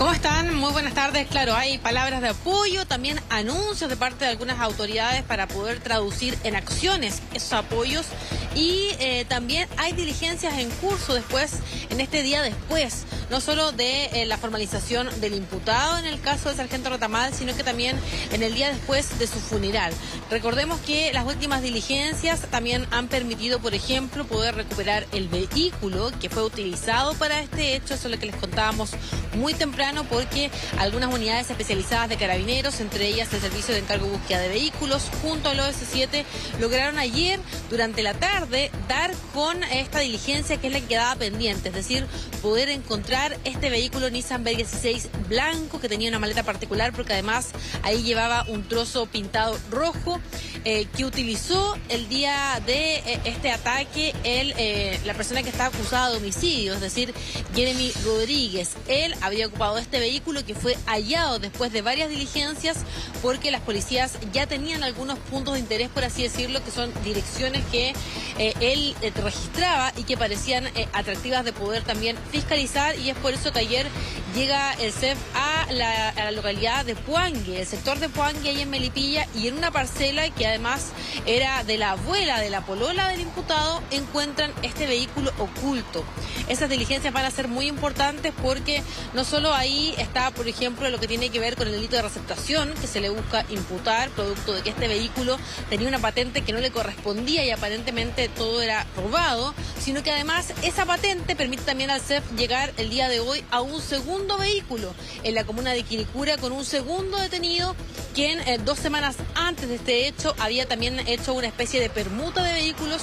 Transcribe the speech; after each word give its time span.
¿Cómo 0.00 0.12
están? 0.12 0.54
Muy 0.54 0.72
buenas 0.72 0.94
tardes. 0.94 1.28
Claro, 1.28 1.54
hay 1.54 1.76
palabras 1.76 2.22
de 2.22 2.30
apoyo, 2.30 2.86
también 2.86 3.20
anuncios 3.28 3.90
de 3.90 3.98
parte 3.98 4.24
de 4.24 4.30
algunas 4.30 4.58
autoridades 4.58 5.22
para 5.24 5.46
poder 5.46 5.78
traducir 5.80 6.38
en 6.42 6.56
acciones 6.56 7.20
esos 7.34 7.52
apoyos 7.52 8.06
y 8.54 8.88
eh, 8.98 9.24
también 9.28 9.68
hay 9.76 9.92
diligencias 9.92 10.58
en 10.58 10.70
curso 10.70 11.14
después, 11.14 11.52
en 11.90 12.00
este 12.00 12.22
día 12.22 12.42
después, 12.42 13.04
no 13.30 13.40
solo 13.40 13.72
de 13.72 14.06
eh, 14.06 14.26
la 14.26 14.38
formalización 14.38 15.08
del 15.20 15.34
imputado 15.34 15.98
en 15.98 16.06
el 16.06 16.20
caso 16.20 16.48
del 16.48 16.56
sargento 16.56 16.88
Rotamal, 16.90 17.32
sino 17.34 17.54
que 17.54 17.62
también 17.62 17.96
en 18.32 18.42
el 18.42 18.54
día 18.54 18.70
después 18.70 19.18
de 19.18 19.26
su 19.26 19.38
funeral. 19.38 19.92
Recordemos 20.30 20.80
que 20.80 21.12
las 21.12 21.26
últimas 21.26 21.62
diligencias 21.62 22.40
también 22.50 22.86
han 22.90 23.08
permitido, 23.08 23.60
por 23.60 23.74
ejemplo, 23.74 24.24
poder 24.26 24.54
recuperar 24.54 25.06
el 25.12 25.28
vehículo 25.28 26.10
que 26.20 26.30
fue 26.30 26.42
utilizado 26.42 27.14
para 27.14 27.40
este 27.40 27.76
hecho, 27.76 27.94
eso 27.94 28.08
es 28.08 28.14
lo 28.14 28.18
que 28.18 28.26
les 28.26 28.36
contábamos 28.36 28.90
muy 29.34 29.54
temprano, 29.54 29.89
porque 30.08 30.50
algunas 30.78 31.12
unidades 31.12 31.50
especializadas 31.50 32.08
de 32.08 32.16
carabineros, 32.16 32.80
entre 32.80 33.06
ellas 33.06 33.32
el 33.32 33.40
Servicio 33.40 33.74
de 33.74 33.80
Encargo 33.80 34.06
y 34.06 34.10
Búsqueda 34.10 34.40
de 34.40 34.48
Vehículos, 34.48 35.08
junto 35.22 35.48
al 35.50 35.60
OS7, 35.60 36.24
lograron 36.60 36.98
ayer, 36.98 37.38
durante 37.70 38.02
la 38.02 38.14
tarde, 38.14 38.40
de 38.50 38.70
dar 38.88 39.12
con 39.32 39.62
esta 39.64 40.00
diligencia 40.00 40.56
que 40.56 40.66
es 40.66 40.72
la 40.72 40.80
que 40.80 40.86
quedaba 40.86 41.14
pendiente, 41.14 41.68
es 41.68 41.74
decir, 41.74 42.06
poder 42.42 42.68
encontrar 42.68 43.38
este 43.44 43.70
vehículo 43.70 44.10
Nissan 44.10 44.44
B16 44.44 45.08
blanco 45.28 45.80
que 45.80 45.88
tenía 45.88 46.08
una 46.08 46.18
maleta 46.18 46.42
particular 46.42 46.92
porque 46.92 47.12
además 47.12 47.50
ahí 47.82 48.02
llevaba 48.02 48.44
un 48.48 48.66
trozo 48.66 49.06
pintado 49.06 49.56
rojo 49.70 50.20
eh, 50.64 50.86
que 50.96 51.04
utilizó 51.04 51.76
el 51.88 52.08
día 52.08 52.60
de 52.66 52.96
eh, 52.96 53.20
este 53.24 53.50
ataque 53.50 54.14
el, 54.24 54.52
eh, 54.56 54.98
la 55.04 55.14
persona 55.14 55.42
que 55.42 55.50
está 55.50 55.66
acusada 55.66 56.10
de 56.10 56.16
homicidio, 56.16 56.74
es 56.74 56.80
decir, 56.80 57.14
Jeremy 57.54 57.92
Rodríguez. 58.04 58.70
Él 58.88 59.14
había 59.20 59.46
ocupado 59.46 59.78
este 59.80 60.00
vehículo 60.00 60.44
que 60.44 60.54
fue 60.54 60.76
hallado 60.86 61.38
después 61.38 61.72
de 61.72 61.82
varias 61.82 62.10
diligencias 62.10 62.78
porque 63.22 63.50
las 63.50 63.60
policías 63.60 64.18
ya 64.32 64.46
tenían 64.46 64.82
algunos 64.82 65.18
puntos 65.18 65.54
de 65.54 65.60
interés, 65.60 65.88
por 65.88 66.04
así 66.04 66.22
decirlo, 66.22 66.62
que 66.64 66.70
son 66.70 66.92
direcciones 67.04 67.64
que 67.70 67.92
eh, 68.38 68.54
él 68.60 68.94
eh, 69.02 69.12
registraba 69.22 69.92
y 69.96 70.04
que 70.04 70.16
parecían 70.16 70.66
eh, 70.68 70.88
atractivas 70.92 71.44
de 71.44 71.52
poder 71.52 71.82
también 71.82 72.16
fiscalizar. 72.30 72.98
Y 72.98 73.10
es 73.10 73.16
por 73.18 73.32
eso 73.32 73.52
que 73.52 73.60
ayer 73.60 73.86
llega 74.34 74.72
el 74.74 74.92
CEF 74.92 75.18
a 75.34 75.66
la, 75.72 76.30
localidad 76.30 76.84
de 76.84 76.94
Puangue, 76.94 77.60
el 77.60 77.66
sector 77.66 77.98
de 77.98 78.08
Puangue 78.08 78.50
ahí 78.50 78.60
en 78.60 78.70
Melipilla 78.70 79.26
y 79.34 79.48
en 79.48 79.56
una 79.58 79.70
parcela 79.70 80.28
que 80.30 80.46
además 80.46 80.92
era 81.26 81.64
de 81.64 81.78
la 81.78 81.92
abuela 81.92 82.40
de 82.40 82.50
la 82.50 82.64
polola 82.64 83.08
del 83.08 83.20
imputado 83.20 83.82
encuentran 83.90 84.52
este 84.62 84.86
vehículo 84.86 85.32
oculto. 85.38 86.04
Esas 86.48 86.68
diligencias 86.68 87.12
van 87.12 87.24
a 87.24 87.30
ser 87.30 87.48
muy 87.48 87.66
importantes 87.66 88.32
porque 88.42 88.82
no 89.14 89.24
solo 89.24 89.52
ahí 89.52 89.94
está, 89.98 90.30
por 90.30 90.46
ejemplo, 90.46 90.88
lo 90.90 91.00
que 91.00 91.08
tiene 91.08 91.30
que 91.30 91.40
ver 91.40 91.56
con 91.56 91.66
el 91.66 91.72
delito 91.72 91.96
de 91.96 92.02
receptación 92.02 92.72
que 92.80 92.86
se 92.86 93.00
le 93.00 93.10
busca 93.10 93.44
imputar 93.48 94.10
producto 94.10 94.52
de 94.52 94.62
que 94.62 94.70
este 94.70 94.88
vehículo 94.88 95.38
tenía 95.68 95.88
una 95.88 95.98
patente 95.98 96.42
que 96.42 96.52
no 96.52 96.60
le 96.60 96.70
correspondía 96.70 97.44
y 97.44 97.50
aparentemente 97.50 98.28
todo 98.28 98.62
era 98.62 98.86
robado, 98.96 99.54
sino 99.80 100.02
que 100.02 100.10
además 100.10 100.52
esa 100.62 100.86
patente 100.86 101.34
permite 101.34 101.64
también 101.64 101.90
al 101.90 102.00
CEF 102.00 102.24
llegar 102.36 102.72
el 102.76 102.90
día 102.90 103.08
de 103.08 103.20
hoy 103.20 103.44
a 103.50 103.60
un 103.60 103.80
segundo 103.80 104.19
vehículo 104.28 104.92
en 105.22 105.34
la 105.34 105.44
comuna 105.44 105.72
de 105.72 105.82
Quilicura 105.82 106.36
con 106.36 106.52
un 106.52 106.64
segundo 106.64 107.16
detenido 107.18 107.74
quien 108.14 108.40
eh, 108.40 108.58
dos 108.64 108.78
semanas 108.78 109.16
antes 109.34 109.68
de 109.68 109.76
este 109.76 110.08
hecho 110.08 110.34
había 110.38 110.66
también 110.66 110.98
hecho 111.06 111.34
una 111.34 111.46
especie 111.46 111.80
de 111.80 111.90
permuta 111.90 112.42
de 112.42 112.52
vehículos 112.54 113.02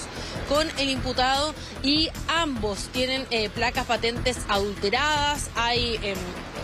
con 0.49 0.67
el 0.77 0.89
imputado 0.89 1.53
y 1.83 2.09
ambos 2.27 2.89
tienen 2.91 3.25
eh, 3.31 3.49
placas 3.49 3.85
patentes 3.85 4.37
adulteradas, 4.47 5.49
hay 5.55 5.95
em, 6.03 6.17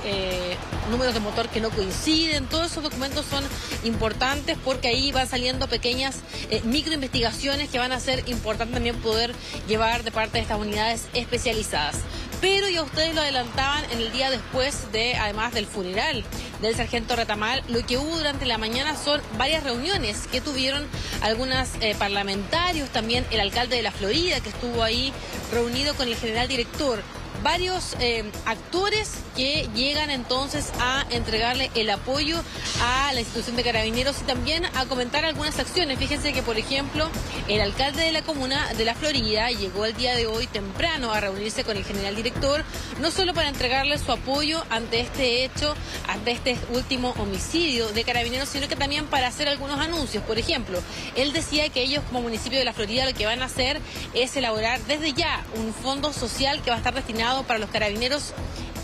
eh, 0.05 0.55
números 0.91 1.13
de 1.13 1.19
motor 1.19 1.47
que 1.49 1.61
no 1.61 1.69
coinciden, 1.69 2.45
todos 2.47 2.71
esos 2.71 2.83
documentos 2.83 3.25
son 3.25 3.43
importantes 3.83 4.57
porque 4.63 4.89
ahí 4.89 5.11
van 5.11 5.27
saliendo 5.27 5.67
pequeñas 5.67 6.17
eh, 6.49 6.61
microinvestigaciones 6.65 7.69
que 7.69 7.79
van 7.79 7.91
a 7.91 7.99
ser 7.99 8.27
importantes 8.27 8.73
también 8.73 8.97
poder 8.97 9.33
llevar 9.67 10.03
de 10.03 10.11
parte 10.11 10.37
de 10.37 10.41
estas 10.41 10.59
unidades 10.59 11.07
especializadas. 11.13 11.95
Pero 12.43 12.67
ya 12.67 12.83
ustedes 12.83 13.15
lo 13.15 13.21
adelantaban 13.21 13.89
en 13.89 14.01
el 14.01 14.11
día 14.11 14.29
después 14.29 14.91
de, 14.91 15.15
además 15.15 15.53
del 15.53 15.65
funeral 15.65 16.25
del 16.61 16.75
sargento 16.75 17.15
Retamal, 17.15 17.63
lo 17.69 17.85
que 17.85 17.97
hubo 17.97 18.17
durante 18.17 18.45
la 18.45 18.57
mañana 18.57 18.97
son 18.97 19.21
varias 19.37 19.63
reuniones 19.63 20.27
que 20.29 20.41
tuvieron 20.41 20.85
algunos 21.21 21.69
eh, 21.79 21.95
parlamentarios, 21.97 22.89
también 22.89 23.25
el 23.31 23.39
alcalde 23.39 23.77
de 23.77 23.81
la 23.81 23.93
Florida 23.93 24.41
que 24.41 24.49
estuvo 24.49 24.83
ahí 24.83 25.13
reunido 25.53 25.95
con 25.95 26.09
el 26.09 26.17
general 26.17 26.49
director 26.49 27.01
varios 27.43 27.95
eh, 27.99 28.23
actores 28.45 29.11
que 29.35 29.67
llegan 29.75 30.09
entonces 30.09 30.71
a 30.79 31.05
entregarle 31.09 31.69
el 31.75 31.89
apoyo 31.89 32.41
a 32.81 33.11
la 33.13 33.19
institución 33.19 33.55
de 33.55 33.63
carabineros 33.63 34.21
y 34.21 34.23
también 34.23 34.65
a 34.65 34.85
comentar 34.85 35.25
algunas 35.25 35.59
acciones. 35.59 35.99
Fíjense 35.99 36.33
que, 36.33 36.41
por 36.41 36.57
ejemplo, 36.57 37.09
el 37.47 37.61
alcalde 37.61 38.03
de 38.03 38.11
la 38.11 38.21
comuna 38.21 38.73
de 38.73 38.85
La 38.85 38.95
Florida 38.95 39.49
llegó 39.51 39.85
el 39.85 39.93
día 39.95 40.15
de 40.15 40.27
hoy 40.27 40.47
temprano 40.47 41.11
a 41.11 41.19
reunirse 41.19 41.63
con 41.63 41.75
el 41.75 41.83
general 41.83 42.15
director, 42.15 42.63
no 43.01 43.11
solo 43.11 43.33
para 43.33 43.49
entregarle 43.49 43.97
su 43.97 44.11
apoyo 44.11 44.63
ante 44.69 45.01
este 45.01 45.43
hecho, 45.43 45.75
ante 46.07 46.31
este 46.31 46.57
último 46.71 47.13
homicidio 47.17 47.89
de 47.89 48.03
carabineros, 48.03 48.49
sino 48.49 48.67
que 48.67 48.75
también 48.75 49.05
para 49.07 49.27
hacer 49.27 49.49
algunos 49.49 49.79
anuncios. 49.79 50.23
Por 50.23 50.37
ejemplo, 50.37 50.79
él 51.15 51.33
decía 51.33 51.67
que 51.69 51.81
ellos 51.81 52.03
como 52.07 52.21
municipio 52.21 52.59
de 52.59 52.65
La 52.65 52.73
Florida 52.73 53.05
lo 53.05 53.13
que 53.13 53.25
van 53.25 53.41
a 53.41 53.45
hacer 53.45 53.81
es 54.13 54.35
elaborar 54.37 54.79
desde 54.81 55.13
ya 55.13 55.43
un 55.55 55.73
fondo 55.73 56.13
social 56.13 56.61
que 56.61 56.69
va 56.69 56.75
a 56.75 56.79
estar 56.79 56.93
destinado 56.93 57.32
para 57.41 57.57
los 57.57 57.71
carabineros 57.71 58.33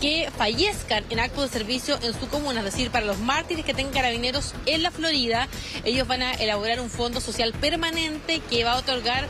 que 0.00 0.28
fallezcan 0.36 1.04
en 1.10 1.20
acto 1.20 1.42
de 1.42 1.48
servicio 1.48 1.98
en 2.02 2.18
su 2.18 2.26
comuna, 2.28 2.60
es 2.60 2.64
decir, 2.64 2.90
para 2.90 3.06
los 3.06 3.18
mártires 3.18 3.64
que 3.64 3.74
tengan 3.74 3.92
carabineros 3.92 4.54
en 4.66 4.82
la 4.82 4.90
Florida, 4.90 5.46
ellos 5.84 6.08
van 6.08 6.22
a 6.22 6.32
elaborar 6.32 6.80
un 6.80 6.90
fondo 6.90 7.20
social 7.20 7.52
permanente 7.52 8.40
que 8.50 8.64
va 8.64 8.72
a 8.72 8.78
otorgar 8.78 9.28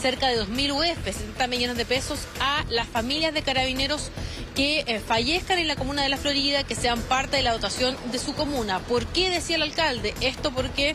cerca 0.00 0.28
de 0.28 0.42
2.000 0.42 0.72
UF, 0.72 1.04
70 1.04 1.46
millones 1.48 1.76
de 1.76 1.84
pesos, 1.84 2.20
a 2.40 2.64
las 2.70 2.88
familias 2.88 3.34
de 3.34 3.42
carabineros 3.42 4.10
que 4.54 4.80
eh, 4.80 5.00
fallezcan 5.00 5.58
en 5.58 5.68
la 5.68 5.76
comuna 5.76 6.02
de 6.02 6.08
la 6.08 6.16
Florida, 6.16 6.64
que 6.64 6.74
sean 6.74 7.00
parte 7.02 7.36
de 7.36 7.42
la 7.42 7.52
dotación 7.52 7.96
de 8.10 8.18
su 8.18 8.34
comuna. 8.34 8.80
¿Por 8.80 9.06
qué 9.06 9.30
decía 9.30 9.56
el 9.56 9.62
alcalde? 9.62 10.14
Esto 10.20 10.50
porque 10.52 10.94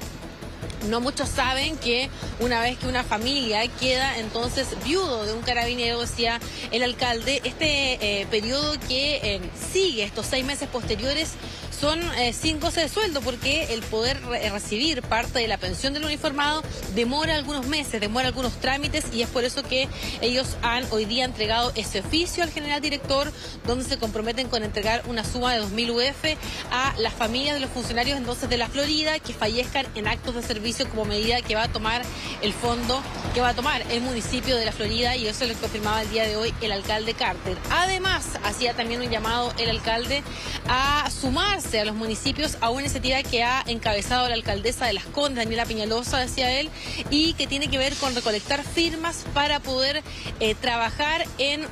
no 0.86 1.02
muchos 1.02 1.30
saben 1.30 1.78
que 1.78 2.10
una 2.40 2.62
vez 2.62 2.78
que 2.78 2.88
una 2.88 3.04
familia 3.04 3.68
queda 3.80 4.18
entonces 4.20 4.68
viudo 4.86 5.26
de 5.26 5.34
un 5.34 5.42
carabinero, 5.42 6.00
decía 6.00 6.40
el 6.72 6.84
alcalde, 6.84 7.42
este 7.44 8.22
eh, 8.22 8.28
periodo 8.28 8.74
que 8.88 9.20
eh, 9.24 9.42
sigue 9.74 10.04
estos 10.04 10.26
seis 10.28 10.46
meses 10.46 10.70
posteriores 10.70 11.32
son 11.80 12.00
eh, 12.18 12.34
sin 12.34 12.60
goce 12.60 12.82
de 12.82 12.90
sueldo 12.90 13.22
porque 13.22 13.74
el 13.74 13.82
poder 13.84 14.20
recibir 14.52 15.04
parte 15.04 15.40
de 15.40 15.48
la 15.48 15.58
pensión 15.58 15.94
del 15.94 16.06
uniformado 16.06 16.64
demora 16.96 17.36
algunos 17.36 17.68
meses, 17.68 18.02
demora 18.02 18.28
algunos 18.28 18.54
trámites 18.60 19.06
y 19.14 19.22
es 19.22 19.30
por 19.30 19.44
eso 19.44 19.62
que 19.64 19.88
ellos 20.22 20.58
han 20.64 20.86
hoy 20.92 21.06
día 21.06 21.26
entregado 21.26 21.72
ese 21.76 22.00
oficio 22.00 22.44
al 22.44 22.52
general 22.52 22.82
director 22.82 23.32
donde 23.66 23.84
se 23.84 23.98
comprometen 23.98 24.48
con 24.48 24.64
entregar 24.64 25.04
una 25.08 25.24
suma 25.24 25.54
de 25.54 25.62
2.000 25.62 25.92
UF 25.92 26.38
a 26.72 26.96
las 26.98 27.14
familias 27.14 27.56
de 27.56 27.60
los 27.60 27.70
funcionarios 27.70 28.18
entonces 28.18 28.50
de 28.50 28.58
la 28.58 28.68
Florida 28.68 29.20
que 29.20 29.34
fallezcan 29.34 29.86
en 29.96 30.08
actos 30.08 30.34
de 30.34 30.42
servicio 30.42 30.67
como 30.90 31.06
medida 31.06 31.42
que 31.42 31.56
va 31.56 31.64
a 31.64 31.68
tomar 31.68 32.02
el 32.42 32.54
fondo 32.54 33.02
que 33.34 33.42
va 33.42 33.50
a 33.50 33.54
tomar 33.54 33.84
el 33.92 34.02
municipio 34.02 34.56
de 34.56 34.66
la 34.66 34.72
Florida 34.72 35.16
y 35.16 35.28
eso 35.28 35.46
lo 35.46 35.54
confirmaba 35.56 36.02
el 36.02 36.10
día 36.10 36.28
de 36.28 36.36
hoy 36.36 36.54
el 36.62 36.72
alcalde 36.72 37.14
Carter. 37.14 37.58
Además, 37.72 38.26
hacía 38.44 38.74
también 38.74 39.02
un 39.02 39.10
llamado 39.10 39.54
el 39.58 39.70
alcalde 39.70 40.24
a 40.68 41.10
sumarse 41.10 41.80
a 41.80 41.86
los 41.86 41.96
municipios 41.96 42.58
a 42.62 42.70
una 42.70 42.82
iniciativa 42.82 43.24
que 43.24 43.44
ha 43.44 43.64
encabezado 43.68 44.28
la 44.28 44.36
alcaldesa 44.36 44.86
de 44.86 44.94
Las 44.94 45.06
Condes, 45.06 45.44
Daniela 45.44 45.66
Piñalosa, 45.66 46.20
decía 46.20 46.60
él, 46.60 46.70
y 47.10 47.34
que 47.34 47.48
tiene 47.48 47.70
que 47.70 47.78
ver 47.78 47.94
con 47.96 48.16
recolectar 48.16 48.64
firmas 48.64 49.26
para 49.34 49.60
poder 49.60 50.04
eh, 50.40 50.56
trabajar 50.56 51.26
en 51.38 51.66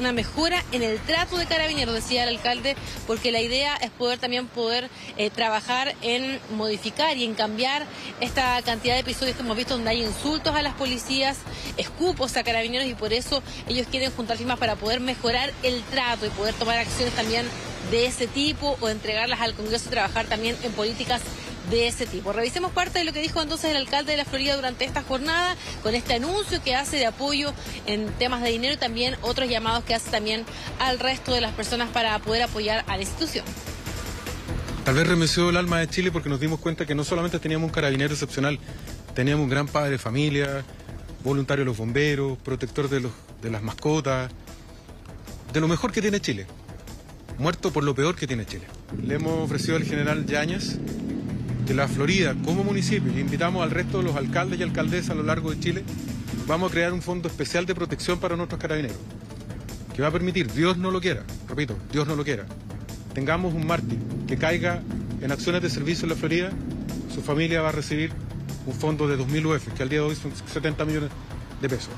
una 0.00 0.12
mejora 0.12 0.64
en 0.72 0.82
el 0.82 0.98
trato 1.00 1.36
de 1.36 1.46
carabineros, 1.46 1.94
decía 1.94 2.24
el 2.24 2.30
alcalde, 2.30 2.76
porque 3.06 3.32
la 3.32 3.40
idea 3.40 3.76
es 3.76 3.90
poder 3.90 4.18
también 4.18 4.46
poder 4.46 4.90
eh, 5.16 5.30
trabajar 5.30 5.94
en 6.02 6.40
modificar 6.56 7.16
y 7.16 7.24
en 7.24 7.34
cambiar 7.34 7.86
esta 8.20 8.60
cantidad 8.62 8.94
de 8.94 9.00
episodios 9.00 9.36
que 9.36 9.42
hemos 9.42 9.56
visto 9.56 9.74
donde 9.74 9.90
hay 9.90 10.02
insultos 10.02 10.54
a 10.54 10.62
las 10.62 10.74
policías, 10.74 10.97
escupos 11.76 12.36
a 12.36 12.44
carabineros 12.44 12.88
y 12.88 12.94
por 12.94 13.12
eso 13.12 13.42
ellos 13.68 13.86
quieren 13.90 14.10
juntar 14.12 14.36
firmas 14.36 14.58
para 14.58 14.76
poder 14.76 15.00
mejorar 15.00 15.52
el 15.62 15.82
trato 15.84 16.26
y 16.26 16.30
poder 16.30 16.54
tomar 16.54 16.78
acciones 16.78 17.14
también 17.14 17.46
de 17.90 18.06
ese 18.06 18.26
tipo 18.26 18.76
o 18.80 18.88
entregarlas 18.88 19.40
al 19.40 19.54
Congreso 19.54 19.86
y 19.86 19.90
trabajar 19.90 20.26
también 20.26 20.56
en 20.62 20.72
políticas 20.72 21.22
de 21.70 21.86
ese 21.86 22.06
tipo. 22.06 22.32
Revisemos 22.32 22.72
parte 22.72 22.98
de 22.98 23.04
lo 23.04 23.12
que 23.12 23.20
dijo 23.20 23.42
entonces 23.42 23.70
el 23.70 23.76
alcalde 23.76 24.12
de 24.12 24.18
la 24.18 24.24
Florida 24.24 24.56
durante 24.56 24.84
esta 24.84 25.02
jornada 25.02 25.56
con 25.82 25.94
este 25.94 26.14
anuncio 26.14 26.62
que 26.62 26.74
hace 26.74 26.96
de 26.96 27.06
apoyo 27.06 27.52
en 27.86 28.06
temas 28.14 28.42
de 28.42 28.50
dinero 28.50 28.74
y 28.74 28.76
también 28.76 29.16
otros 29.22 29.48
llamados 29.48 29.84
que 29.84 29.94
hace 29.94 30.10
también 30.10 30.44
al 30.78 30.98
resto 30.98 31.34
de 31.34 31.40
las 31.40 31.52
personas 31.52 31.90
para 31.90 32.18
poder 32.20 32.42
apoyar 32.42 32.84
a 32.86 32.96
la 32.96 33.02
institución. 33.02 33.44
Tal 34.84 34.94
vez 34.94 35.06
remeció 35.06 35.50
el 35.50 35.56
alma 35.58 35.80
de 35.80 35.88
Chile 35.88 36.10
porque 36.10 36.30
nos 36.30 36.40
dimos 36.40 36.60
cuenta 36.60 36.86
que 36.86 36.94
no 36.94 37.04
solamente 37.04 37.38
teníamos 37.38 37.66
un 37.66 37.74
carabinero 37.74 38.14
excepcional, 38.14 38.58
teníamos 39.14 39.44
un 39.44 39.50
gran 39.50 39.68
padre 39.68 39.90
de 39.90 39.98
familia, 39.98 40.64
voluntario 41.24 41.64
de 41.64 41.66
los 41.66 41.76
bomberos, 41.76 42.38
protector 42.38 42.88
de, 42.88 43.00
los, 43.00 43.12
de 43.42 43.50
las 43.50 43.62
mascotas, 43.62 44.30
de 45.52 45.60
lo 45.60 45.68
mejor 45.68 45.92
que 45.92 46.00
tiene 46.00 46.20
Chile. 46.20 46.46
Muerto 47.38 47.72
por 47.72 47.84
lo 47.84 47.94
peor 47.94 48.16
que 48.16 48.26
tiene 48.26 48.46
Chile. 48.46 48.64
Le 49.02 49.14
hemos 49.14 49.44
ofrecido 49.44 49.76
al 49.76 49.84
general 49.84 50.26
Yáñez 50.26 50.78
que 51.66 51.74
la 51.74 51.86
Florida, 51.86 52.34
como 52.44 52.64
municipio, 52.64 53.12
y 53.14 53.20
invitamos 53.20 53.62
al 53.62 53.70
resto 53.70 53.98
de 53.98 54.04
los 54.04 54.16
alcaldes 54.16 54.58
y 54.58 54.62
alcaldesas 54.62 55.10
a 55.10 55.14
lo 55.14 55.22
largo 55.22 55.50
de 55.50 55.60
Chile, 55.60 55.84
vamos 56.46 56.70
a 56.70 56.72
crear 56.72 56.94
un 56.94 57.02
fondo 57.02 57.28
especial 57.28 57.66
de 57.66 57.74
protección 57.74 58.18
para 58.18 58.36
nuestros 58.36 58.58
carabineros, 58.58 58.96
que 59.94 60.00
va 60.00 60.08
a 60.08 60.10
permitir, 60.10 60.50
Dios 60.50 60.78
no 60.78 60.90
lo 60.90 60.98
quiera, 60.98 61.24
repito, 61.46 61.76
Dios 61.92 62.08
no 62.08 62.16
lo 62.16 62.24
quiera, 62.24 62.46
tengamos 63.12 63.52
un 63.52 63.66
mártir 63.66 63.98
que 64.26 64.38
caiga 64.38 64.82
en 65.20 65.30
acciones 65.30 65.60
de 65.60 65.68
servicio 65.68 66.04
en 66.04 66.10
la 66.10 66.16
Florida, 66.16 66.50
su 67.14 67.20
familia 67.20 67.60
va 67.60 67.68
a 67.68 67.72
recibir 67.72 68.12
un 68.68 68.74
fondo 68.74 69.08
de 69.08 69.18
2.000 69.18 69.56
UF, 69.56 69.72
que 69.72 69.82
al 69.82 69.88
día 69.88 70.00
de 70.00 70.04
hoy 70.04 70.14
son 70.14 70.30
70 70.34 70.84
millones 70.84 71.10
de 71.60 71.68
pesos. 71.70 71.88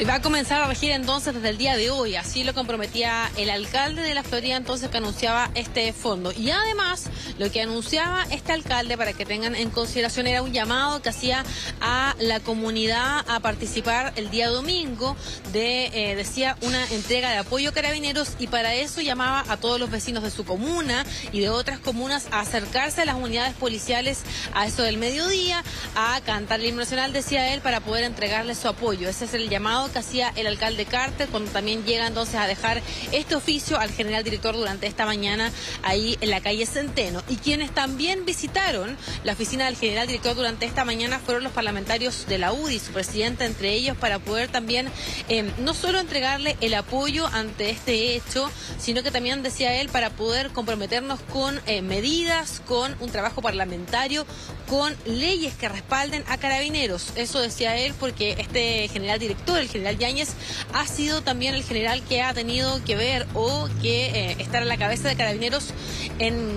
Y 0.00 0.04
va 0.04 0.14
a 0.14 0.22
comenzar 0.22 0.62
a 0.62 0.66
regir 0.68 0.90
entonces 0.90 1.34
desde 1.34 1.50
el 1.50 1.58
día 1.58 1.76
de 1.76 1.90
hoy, 1.90 2.16
así 2.16 2.44
lo 2.44 2.54
comprometía 2.54 3.30
el 3.36 3.50
alcalde 3.50 4.00
de 4.00 4.14
la 4.14 4.22
Florida 4.22 4.56
entonces 4.56 4.88
que 4.88 4.96
anunciaba 4.96 5.50
este 5.54 5.92
fondo. 5.92 6.32
Y 6.32 6.50
además, 6.50 7.10
lo 7.38 7.50
que 7.50 7.60
anunciaba 7.60 8.24
este 8.30 8.52
alcalde, 8.52 8.96
para 8.96 9.12
que 9.12 9.26
tengan 9.26 9.54
en 9.54 9.68
consideración, 9.70 10.26
era 10.26 10.42
un 10.42 10.52
llamado 10.52 11.02
que 11.02 11.10
hacía 11.10 11.44
a 11.80 12.14
la 12.18 12.40
comunidad 12.40 13.24
a 13.28 13.40
participar 13.40 14.14
el 14.16 14.30
día 14.30 14.48
domingo 14.48 15.14
de, 15.52 15.86
eh, 15.92 16.16
decía, 16.16 16.56
una 16.62 16.84
entrega 16.88 17.30
de 17.30 17.38
apoyo 17.38 17.68
a 17.68 17.72
carabineros 17.72 18.30
y 18.38 18.46
para 18.46 18.74
eso 18.74 19.02
llamaba 19.02 19.44
a 19.48 19.58
todos 19.58 19.78
los 19.78 19.90
vecinos 19.90 20.22
de 20.22 20.30
su 20.30 20.44
comuna 20.44 21.04
y 21.32 21.40
de 21.40 21.50
otras 21.50 21.78
comunas 21.78 22.28
a 22.30 22.40
acercarse 22.40 23.02
a 23.02 23.04
las 23.04 23.16
unidades 23.16 23.54
policiales 23.54 24.20
a 24.54 24.66
eso 24.66 24.82
del 24.82 24.96
mediodía, 24.96 25.62
a 25.96 26.20
cantar 26.24 26.60
el 26.60 26.66
himno 26.66 26.80
nacional, 26.80 27.12
decía 27.12 27.52
él, 27.52 27.60
para 27.60 27.80
poder 27.80 28.04
entregarle 28.04 28.54
su 28.54 28.68
apoyo. 28.68 29.08
Ese 29.08 29.26
es 29.26 29.34
el 29.34 29.50
llamado 29.50 29.81
que 29.90 29.98
hacía 29.98 30.32
el 30.36 30.46
alcalde 30.46 30.84
Carter 30.84 31.28
cuando 31.28 31.50
también 31.50 31.84
llega 31.84 32.06
entonces 32.06 32.36
a 32.36 32.46
dejar 32.46 32.82
este 33.12 33.34
oficio 33.34 33.78
al 33.78 33.90
general 33.90 34.24
director 34.24 34.54
durante 34.54 34.86
esta 34.86 35.06
mañana 35.06 35.50
ahí 35.82 36.16
en 36.20 36.30
la 36.30 36.40
calle 36.40 36.66
Centeno. 36.66 37.22
Y 37.28 37.36
quienes 37.36 37.72
también 37.72 38.24
visitaron 38.24 38.96
la 39.24 39.32
oficina 39.32 39.66
del 39.66 39.76
general 39.76 40.06
director 40.06 40.34
durante 40.34 40.66
esta 40.66 40.84
mañana 40.84 41.18
fueron 41.18 41.44
los 41.44 41.52
parlamentarios 41.52 42.26
de 42.26 42.38
la 42.38 42.52
UDI, 42.52 42.78
su 42.78 42.92
presidenta 42.92 43.44
entre 43.44 43.72
ellos, 43.72 43.96
para 43.96 44.18
poder 44.18 44.48
también 44.48 44.88
eh, 45.28 45.50
no 45.58 45.74
solo 45.74 45.98
entregarle 45.98 46.56
el 46.60 46.74
apoyo 46.74 47.26
ante 47.26 47.70
este 47.70 48.14
hecho, 48.14 48.50
sino 48.78 49.02
que 49.02 49.10
también 49.10 49.42
decía 49.42 49.80
él 49.80 49.88
para 49.88 50.10
poder 50.10 50.50
comprometernos 50.50 51.20
con 51.32 51.60
eh, 51.66 51.82
medidas, 51.82 52.62
con 52.66 52.94
un 53.00 53.10
trabajo 53.10 53.42
parlamentario, 53.42 54.26
con 54.68 54.94
leyes 55.04 55.54
que 55.54 55.68
respalden 55.68 56.24
a 56.28 56.38
carabineros. 56.38 57.12
Eso 57.16 57.40
decía 57.40 57.76
él 57.76 57.94
porque 57.98 58.36
este 58.38 58.88
general 58.88 59.18
director 59.18 59.58
el 59.58 59.68
general 59.72 59.98
Yáñez 59.98 60.34
ha 60.72 60.86
sido 60.86 61.22
también 61.22 61.54
el 61.54 61.64
general 61.64 62.02
que 62.08 62.22
ha 62.22 62.34
tenido 62.34 62.82
que 62.84 62.96
ver 62.96 63.26
o 63.34 63.68
que 63.80 64.06
eh, 64.06 64.36
estar 64.38 64.62
a 64.62 64.66
la 64.66 64.76
cabeza 64.76 65.08
de 65.08 65.16
carabineros 65.16 65.72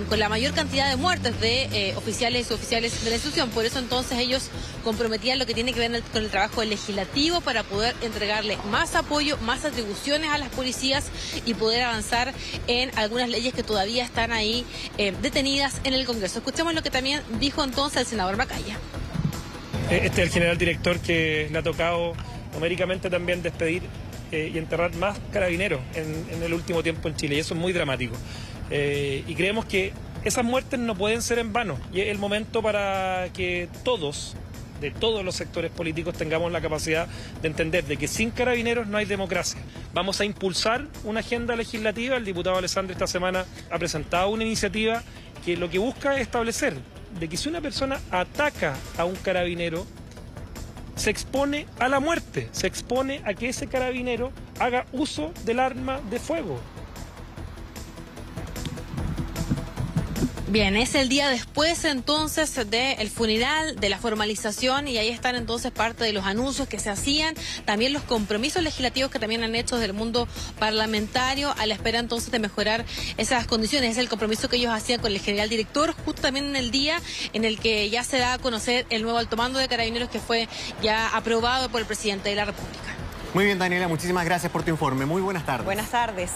con 0.10 0.20
la 0.20 0.30
mayor 0.30 0.54
cantidad 0.54 0.90
de 0.90 0.96
muertes 0.96 1.40
de 1.42 1.64
eh, 1.72 1.96
oficiales 1.96 2.52
y 2.52 2.54
oficiales 2.54 3.04
de 3.04 3.10
la 3.10 3.16
institución. 3.16 3.50
Por 3.50 3.66
eso 3.66 3.80
entonces 3.80 4.20
ellos 4.20 4.50
comprometían 4.84 5.40
lo 5.40 5.46
que 5.48 5.56
tiene 5.56 5.74
que 5.74 5.80
ver 5.80 6.04
con 6.04 6.24
el 6.24 6.30
trabajo 6.30 6.64
legislativo 6.64 7.42
para 7.42 7.64
poder 7.64 7.96
entregarle 8.04 8.58
más 8.70 8.96
apoyo, 8.96 9.38
más 9.38 9.66
atribuciones 9.66 10.30
a 10.30 10.38
las 10.38 10.50
policías 10.50 11.06
y 11.46 11.56
poder 11.56 11.84
avanzar 11.84 12.34
en 12.68 12.92
algunas 12.98 13.30
leyes 13.30 13.54
que 13.54 13.64
todavía 13.64 14.04
están 14.04 14.32
ahí 14.32 14.66
eh, 14.98 15.14
detenidas 15.22 15.82
en 15.84 15.94
el 15.94 16.06
Congreso. 16.06 16.40
Escuchemos 16.40 16.74
lo 16.74 16.84
que 16.84 16.92
también 16.92 17.22
dijo 17.40 17.64
entonces 17.64 18.02
el 18.02 18.06
senador 18.06 18.38
Macaya. 18.38 18.78
Este 19.90 20.08
es 20.08 20.28
el 20.28 20.30
general 20.30 20.58
director 20.58 21.00
que 21.00 21.48
le 21.52 21.60
ha 21.60 21.64
tocado 21.64 22.14
numéricamente 22.56 23.10
también 23.10 23.44
despedir 23.44 23.84
eh, 24.32 24.52
y 24.54 24.58
enterrar 24.58 24.96
más 24.96 25.20
carabineros 25.32 25.82
en, 25.94 26.42
el 26.42 26.54
último 26.54 26.82
tiempo 26.82 27.08
en 27.08 27.16
Chile, 27.16 27.36
y 27.36 27.40
eso 27.40 27.54
es 27.54 27.60
muy 27.60 27.74
dramático. 27.74 28.16
Eh, 28.72 29.24
y 29.28 29.36
creemos 29.36 29.66
que 29.66 29.94
esas 30.24 30.44
muertes 30.44 30.80
no 30.80 30.96
pueden 30.96 31.22
ser 31.22 31.38
en 31.38 31.54
vano, 31.54 31.78
y 31.94 32.02
es 32.02 32.08
el 32.08 32.18
momento 32.18 32.64
para 32.64 33.28
que 33.34 33.70
todos, 33.84 34.36
de 34.82 34.90
todos 34.90 35.24
los 35.24 35.36
sectores 35.36 35.70
políticos, 35.70 36.16
tengamos 36.16 36.52
la 36.52 36.62
capacidad 36.62 37.08
de 37.42 37.48
entender 37.48 37.84
de 37.86 37.98
que 37.98 38.08
sin 38.08 38.32
carabineros 38.32 38.88
no 38.88 38.98
hay 38.98 39.06
democracia. 39.06 39.62
Vamos 39.94 40.20
a 40.22 40.26
impulsar 40.26 40.88
una 41.04 41.20
agenda 41.20 41.56
legislativa, 41.56 42.18
el 42.18 42.26
diputado 42.26 42.58
Alessandro 42.58 42.94
esta 42.94 43.08
semana 43.08 43.46
ha 43.70 43.78
presentado 43.78 44.30
una 44.30 44.44
iniciativa 44.44 45.04
que 45.46 45.56
lo 45.56 45.70
que 45.70 45.78
busca 45.78 46.16
es 46.16 46.22
establecer 46.22 46.74
de 47.20 47.30
que 47.30 47.38
si 47.38 47.48
una 47.48 47.62
persona 47.62 48.00
ataca 48.12 48.76
a 48.98 49.06
un 49.06 49.16
carabinero, 49.16 49.86
se 50.96 51.10
expone 51.10 51.68
a 51.80 51.88
la 51.88 52.00
muerte, 52.00 52.50
se 52.52 52.68
expone 52.68 53.22
a 53.26 53.34
que 53.34 53.50
ese 53.50 53.68
carabinero 53.68 54.32
haga 54.60 54.86
uso 54.92 55.32
del 55.46 55.60
arma 55.60 56.00
de 56.10 56.20
fuego. 56.20 56.60
Bien, 60.48 60.78
es 60.78 60.94
el 60.94 61.10
día 61.10 61.28
después 61.30 61.86
entonces 61.86 62.54
del 62.70 63.10
funeral, 63.10 63.78
de 63.78 63.90
la 63.90 63.98
formalización 63.98 64.88
y 64.88 65.00
ahí 65.00 65.10
están 65.10 65.36
entonces 65.36 65.72
parte 65.72 66.04
de 66.04 66.14
los 66.14 66.24
anuncios 66.24 66.68
que 66.68 66.78
se 66.78 66.92
hacían, 66.92 67.34
también 67.66 67.94
los 67.94 68.04
compromisos 68.04 68.62
legislativos 68.62 69.10
que 69.10 69.18
también 69.18 69.44
han 69.44 69.56
hecho 69.56 69.76
desde 69.76 69.88
el 69.88 69.94
mundo 69.94 70.28
parlamentario 70.60 71.52
a 71.58 71.66
la 71.66 71.74
espera 71.74 71.98
entonces 71.98 72.30
de 72.30 72.38
mejorar 72.38 72.86
esas 73.18 73.48
condiciones. 73.48 73.94
Es 73.94 73.98
el 73.98 74.08
compromiso 74.08 74.48
que 74.48 74.58
ellos 74.58 74.72
hacían 74.72 75.02
con 75.02 75.12
el 75.12 75.20
general 75.20 75.50
director, 75.50 75.96
justo 76.06 76.22
también 76.22 76.46
en 76.46 76.56
el 76.56 76.70
día 76.70 77.02
en 77.34 77.44
el 77.44 77.60
que 77.60 77.90
ya 77.90 78.04
se 78.04 78.20
da 78.20 78.34
a 78.34 78.38
conocer 78.38 78.86
el 78.92 79.02
nuevo 79.02 79.18
alto 79.18 79.38
mando 79.38 79.58
de 79.58 79.68
carabineros 79.68 80.10
que 80.10 80.20
fue 80.20 80.48
ya 80.80 81.08
aprobado 81.18 81.70
por 81.70 81.82
el 81.82 81.88
presidente 81.88 82.30
de 82.30 82.36
la 82.36 82.46
República. 82.46 82.84
Muy 83.34 83.46
bien, 83.46 83.58
Daniela, 83.58 83.88
muchísimas 83.88 84.24
gracias 84.26 84.52
por 84.52 84.62
tu 84.62 84.70
informe. 84.70 85.08
Muy 85.08 85.24
buenas 85.24 85.44
tardes. 85.44 85.66
Buenas 85.66 85.90
tardes. 85.90 86.30